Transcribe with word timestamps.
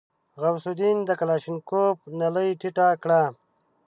غوث 0.41 0.65
الدين 0.71 0.97
د 1.05 1.09
کلاشينکوف 1.19 1.97
نلۍ 2.19 2.49
ټيټه 2.59 2.87
کړه. 3.03 3.23